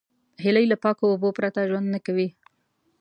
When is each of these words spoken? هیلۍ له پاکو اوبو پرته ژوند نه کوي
هیلۍ 0.43 0.65
له 0.71 0.77
پاکو 0.83 1.05
اوبو 1.11 1.29
پرته 1.37 1.59
ژوند 1.69 1.87
نه 1.93 1.99
کوي 2.05 2.27